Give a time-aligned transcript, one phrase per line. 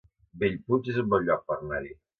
[0.43, 1.99] Bellpuig es un bon lloc per anar-hi